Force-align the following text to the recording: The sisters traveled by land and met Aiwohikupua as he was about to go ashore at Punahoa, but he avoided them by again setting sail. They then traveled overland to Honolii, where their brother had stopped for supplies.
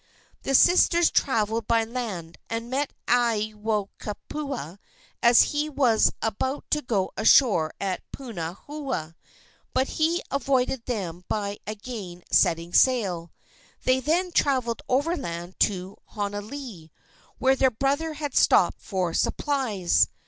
The 0.41 0.55
sisters 0.55 1.11
traveled 1.11 1.67
by 1.67 1.83
land 1.83 2.39
and 2.49 2.71
met 2.71 2.91
Aiwohikupua 3.07 4.79
as 5.21 5.41
he 5.43 5.69
was 5.69 6.11
about 6.23 6.65
to 6.71 6.81
go 6.81 7.11
ashore 7.15 7.71
at 7.79 8.01
Punahoa, 8.11 9.13
but 9.75 9.87
he 9.87 10.23
avoided 10.31 10.87
them 10.87 11.23
by 11.27 11.59
again 11.67 12.23
setting 12.31 12.73
sail. 12.73 13.31
They 13.83 13.99
then 13.99 14.31
traveled 14.31 14.81
overland 14.89 15.59
to 15.59 15.97
Honolii, 16.15 16.89
where 17.37 17.55
their 17.55 17.69
brother 17.69 18.13
had 18.13 18.35
stopped 18.35 18.79
for 18.81 19.13
supplies. 19.13 20.07